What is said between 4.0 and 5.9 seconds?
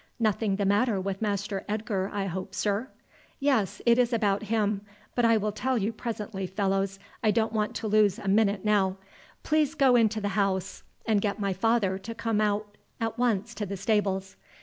about him; but I will tell